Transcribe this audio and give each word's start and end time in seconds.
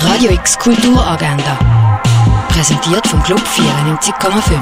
Radio 0.00 0.30
X 0.30 0.56
Kulturagenda. 0.58 1.58
Präsentiert 2.48 3.04
vom 3.08 3.20
Club 3.24 3.40
94,5. 3.40 4.60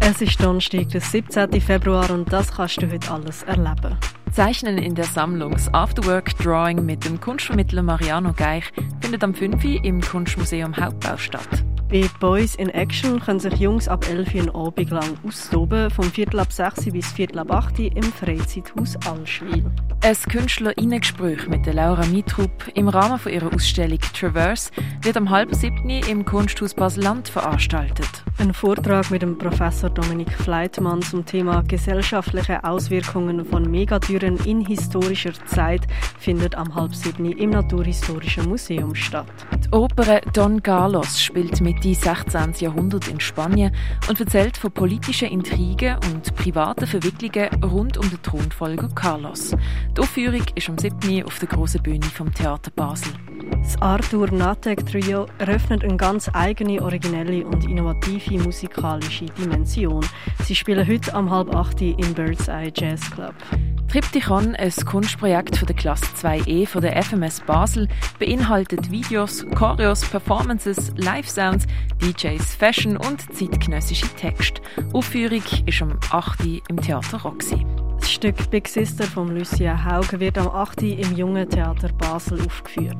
Es 0.00 0.20
ist 0.20 0.42
Donnerstag, 0.42 0.90
der 0.90 1.00
17. 1.00 1.60
Februar 1.62 2.10
und 2.10 2.30
das 2.30 2.52
kannst 2.52 2.82
du 2.82 2.90
heute 2.90 3.10
alles 3.10 3.42
erleben. 3.44 3.96
Zeichnen 4.32 4.76
in 4.76 4.94
der 4.94 5.06
Sammlung 5.06 5.52
das 5.52 5.72
Afterwork 5.72 6.36
Drawing 6.38 6.84
mit 6.84 7.06
dem 7.06 7.18
Kunstvermittler 7.18 7.82
Mariano 7.82 8.34
Geich 8.34 8.64
findet 9.00 9.24
am 9.24 9.34
5. 9.34 9.64
im 9.82 10.02
Kunstmuseum 10.02 10.76
Hauptbau 10.76 11.16
statt. 11.16 11.64
Bei 11.88 12.04
Boys 12.20 12.54
in 12.54 12.68
Action 12.68 13.20
können 13.20 13.40
sich 13.40 13.54
Jungs 13.54 13.88
ab 13.88 14.06
11 14.06 14.34
Uhr 14.34 14.66
Abend 14.66 14.90
lang 14.90 15.16
austoben, 15.26 15.90
vom 15.90 16.04
Viertel 16.04 16.40
ab 16.40 16.52
6 16.52 16.92
bis 16.92 17.10
Viertel 17.12 17.38
ab 17.38 17.50
8 17.50 17.78
im 17.78 18.02
Freizeithaus 18.02 18.94
Allschwil. 19.06 19.64
Ein 20.00 20.14
Künstlerinnengespräch 20.14 21.48
mit 21.48 21.66
der 21.66 21.74
Laura 21.74 22.06
Mitrup 22.06 22.50
im 22.74 22.88
Rahmen 22.88 23.18
von 23.18 23.32
ihrer 23.32 23.52
Ausstellung 23.52 23.98
Traverse 23.98 24.70
wird 25.02 25.16
am 25.16 25.28
halben 25.28 25.54
siebten 25.54 25.90
im 25.90 26.24
Kunsthaus 26.24 26.72
Basel-Land 26.72 27.28
veranstaltet. 27.28 28.22
Ein 28.38 28.54
Vortrag 28.54 29.10
mit 29.10 29.22
dem 29.22 29.36
Professor 29.36 29.90
Dominik 29.90 30.30
Fleitmann 30.32 31.02
zum 31.02 31.26
Thema 31.26 31.64
gesellschaftliche 31.66 32.62
Auswirkungen 32.62 33.44
von 33.44 33.68
Megatüren 33.68 34.36
in 34.44 34.64
historischer 34.64 35.32
Zeit 35.46 35.82
findet 36.20 36.54
am 36.54 36.72
halb 36.76 36.94
siebten 36.94 37.32
im 37.32 37.50
Naturhistorischen 37.50 38.48
Museum 38.48 38.94
statt. 38.94 39.26
Die 39.64 39.70
Oper 39.72 40.20
Don 40.32 40.62
Carlos 40.62 41.20
spielt 41.20 41.60
Mitte 41.60 41.92
16. 41.92 42.54
Jahrhundert 42.60 43.08
in 43.08 43.18
Spanien 43.18 43.74
und 44.08 44.20
erzählt 44.20 44.56
von 44.56 44.70
politischen 44.70 45.28
Intrigen 45.28 45.96
und 46.12 46.32
privaten 46.36 46.86
Verwicklungen 46.86 47.64
rund 47.64 47.98
um 47.98 48.08
den 48.08 48.22
Thronfolger 48.22 48.88
Carlos. 48.94 49.56
Die 49.98 50.04
Aufführung 50.04 50.44
ist 50.54 50.68
am 50.68 50.78
7. 50.78 51.24
auf 51.24 51.40
der 51.40 51.48
grossen 51.48 51.82
Bühne 51.82 52.06
vom 52.06 52.32
Theater 52.32 52.70
Basel. 52.70 53.12
Das 53.60 53.82
Arthur 53.82 54.30
Natek 54.30 54.86
Trio 54.86 55.26
eröffnet 55.38 55.82
eine 55.82 55.96
ganz 55.96 56.30
eigene, 56.32 56.80
originelle 56.80 57.44
und 57.44 57.64
innovative 57.64 58.38
musikalische 58.38 59.24
Dimension. 59.24 60.06
Sie 60.44 60.54
spielen 60.54 60.86
heute 60.86 61.12
am 61.14 61.28
halb 61.28 61.52
acht 61.52 61.82
im 61.82 62.14
Bird's 62.14 62.46
Eye 62.46 62.70
Jazz 62.72 63.10
Club. 63.10 63.34
Triptychon, 63.88 64.54
ein 64.54 64.72
Kunstprojekt 64.86 65.56
von 65.56 65.66
der 65.66 65.74
Klasse 65.74 66.06
2E 66.14 66.68
von 66.68 66.80
der 66.80 67.02
FMS 67.02 67.40
Basel, 67.40 67.88
beinhaltet 68.20 68.92
Videos, 68.92 69.44
Choreos, 69.56 70.02
Performances, 70.02 70.92
Live-Sounds, 70.94 71.66
DJs, 72.00 72.54
Fashion 72.54 72.96
und 72.96 73.34
zeitgenössische 73.34 74.06
Texte. 74.14 74.62
Aufführung 74.92 75.42
ist 75.66 75.82
am 75.82 75.98
8. 76.12 76.44
im 76.68 76.76
Theater 76.76 77.20
Roxy. 77.22 77.66
Das 78.00 78.10
Stück 78.10 78.50
Big 78.50 78.68
Sister 78.68 79.04
von 79.04 79.36
Lucia 79.36 79.84
Haug 79.84 80.20
wird 80.20 80.38
am 80.38 80.48
8. 80.48 80.82
im 80.82 81.16
Jungen 81.16 81.48
Theater 81.48 81.88
Basel 81.88 82.40
aufgeführt. 82.44 82.96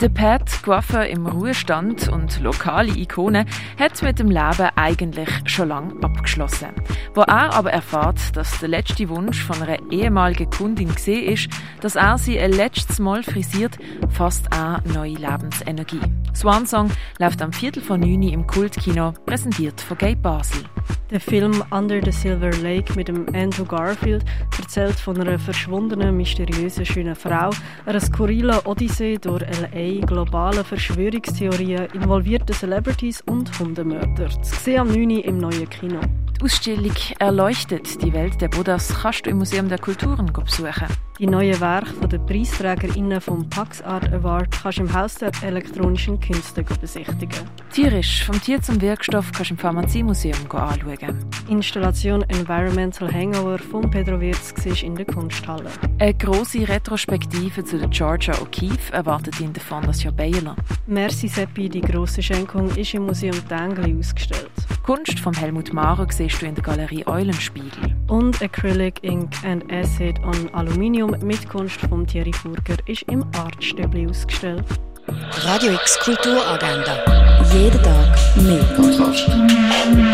Der 0.00 0.08
Pat, 0.08 0.62
Coiffeur 0.62 1.06
im 1.06 1.26
Ruhestand 1.26 2.08
und 2.08 2.40
lokale 2.40 2.96
Ikone, 2.96 3.46
hat 3.78 4.00
mit 4.02 4.18
dem 4.18 4.30
Leben 4.30 4.68
eigentlich 4.76 5.28
schon 5.46 5.68
lange 5.68 6.02
abgeschlossen. 6.04 6.68
Wo 7.14 7.22
er 7.22 7.52
aber 7.52 7.72
erfährt, 7.72 8.36
dass 8.36 8.60
der 8.60 8.68
letzte 8.68 9.08
Wunsch 9.08 9.42
von 9.42 9.60
einer 9.60 9.78
ehemaligen 9.90 10.50
Kundin 10.50 10.94
gesehen 10.94 11.32
ist, 11.32 11.48
dass 11.80 11.96
er 11.96 12.16
sie 12.16 12.38
ein 12.38 12.52
letztes 12.52 12.98
Mal 12.98 13.24
frisiert, 13.24 13.78
fasst 14.10 14.46
er 14.52 14.82
neue 14.94 15.14
Lebensenergie. 15.14 16.00
Swan 16.34 16.66
Song 16.66 16.90
läuft 17.18 17.42
am 17.42 17.52
Viertel 17.52 17.82
von 17.82 18.00
neun 18.00 18.22
im 18.22 18.46
Kultkino, 18.46 19.14
präsentiert 19.26 19.80
von 19.80 19.98
Gay 19.98 20.14
Basel. 20.14 20.62
Der 21.10 21.20
Film 21.20 21.64
Under 21.70 22.00
the 22.04 22.12
Silver 22.12 22.50
Lake 22.62 22.94
mit 22.94 23.08
dem 23.08 23.26
Andrew 23.34 23.64
Garfield 23.64 24.24
erzählt 24.60 25.00
von 25.00 25.18
einer 25.18 25.38
verschwundenen, 25.38 26.14
mysteriösen, 26.18 26.84
schönen 26.84 27.14
Frau, 27.14 27.48
einer 27.86 28.00
skurrilen 28.00 28.58
Odyssee 28.66 29.16
durch 29.16 29.42
LA, 29.42 30.04
globale 30.04 30.62
Verschwörungstheorien, 30.64 31.86
involvierte 31.94 32.52
Celebrities 32.52 33.22
und 33.22 33.58
Hundemörder. 33.58 34.28
Zu 34.42 34.78
am 34.78 34.88
9. 34.88 35.10
im 35.20 35.38
neuen 35.38 35.68
Kino. 35.70 36.00
Die 36.38 36.44
Ausstellung 36.44 36.94
Erleuchtet, 37.18 38.00
die 38.00 38.12
Welt 38.12 38.40
der 38.40 38.46
Buddhas, 38.46 39.00
kannst 39.02 39.26
du 39.26 39.30
im 39.30 39.38
Museum 39.38 39.68
der 39.68 39.78
Kulturen 39.78 40.26
besuchen. 40.32 40.86
Die 41.18 41.26
neuen 41.26 41.60
Werke 41.60 42.06
der 42.06 42.18
PreisträgerInnen 42.18 43.20
vom 43.20 43.50
Pax 43.50 43.82
Art 43.82 44.12
Award 44.12 44.48
kannst 44.62 44.78
du 44.78 44.82
im 44.82 44.94
Haus 44.94 45.16
der 45.16 45.32
elektronischen 45.42 46.20
Künste 46.20 46.62
besichtigen. 46.62 47.40
Tierisch, 47.72 48.24
vom 48.24 48.40
Tier 48.40 48.62
zum 48.62 48.80
Wirkstoff 48.80 49.32
kannst 49.32 49.50
du 49.50 49.54
im 49.54 49.58
Pharmaziemuseum 49.58 50.48
anschauen. 50.52 51.26
Installation 51.48 52.22
Environmental 52.28 53.12
Hangover 53.12 53.58
von 53.58 53.90
Pedro 53.90 54.20
Wirz 54.20 54.54
in 54.80 54.94
der 54.94 55.06
Kunsthalle. 55.06 55.70
Eine 55.98 56.14
grosse 56.14 56.68
Retrospektive 56.68 57.64
zu 57.64 57.78
der 57.78 57.88
Georgia 57.88 58.34
O'Keeffe 58.34 58.92
erwartet 58.92 59.40
in 59.40 59.52
der 59.52 59.62
Fondation 59.62 60.14
Baylor. 60.14 60.54
Merci 60.86 61.26
Seppi, 61.26 61.68
die 61.68 61.80
grosse 61.80 62.22
Schenkung 62.22 62.70
ist 62.76 62.94
im 62.94 63.06
Museum 63.06 63.36
Tengli 63.48 63.98
ausgestellt. 63.98 64.47
Kunst 64.88 65.20
von 65.20 65.34
Helmut 65.34 65.74
Maurer 65.74 66.06
siehst 66.10 66.40
du 66.40 66.46
in 66.46 66.54
der 66.54 66.64
Galerie 66.64 67.06
Eulenspiegel. 67.06 67.94
Und 68.06 68.40
Acrylic 68.40 69.04
Ink 69.04 69.30
and 69.44 69.70
Acid 69.70 70.18
on 70.24 70.48
Aluminium 70.54 71.14
mit 71.22 71.46
Kunst 71.46 71.78
von 71.90 72.06
Thierry 72.06 72.32
Furger 72.32 72.76
ist 72.86 73.02
im 73.02 73.22
Artstübli 73.36 74.08
ausgestellt. 74.08 74.64
Radio 75.44 75.72
X 75.72 75.98
Kulturagenda. 75.98 77.04
Jeden 77.52 77.82
Tag 77.82 78.16
mehr. 78.36 80.07